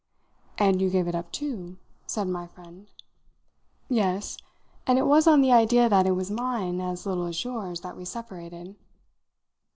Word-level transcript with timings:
"And 0.57 0.81
you 0.81 0.89
gave 0.89 1.07
it 1.07 1.13
up 1.13 1.31
too," 1.31 1.77
said 2.07 2.27
my 2.27 2.47
friend. 2.47 2.89
"Yes, 3.87 4.35
and 4.87 4.97
it 4.97 5.05
was 5.05 5.27
on 5.27 5.41
the 5.41 5.51
idea 5.51 5.87
that 5.89 6.07
it 6.07 6.13
was 6.15 6.31
mine 6.31 6.81
as 6.81 7.05
little 7.05 7.25
as 7.27 7.43
yours 7.43 7.81
that 7.81 7.95
we 7.95 8.03
separated." 8.03 8.73